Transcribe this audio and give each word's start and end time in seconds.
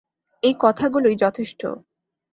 এই 0.43 0.53
কথাগুলোই 0.59 1.15
যথেষ্ট। 1.15 1.61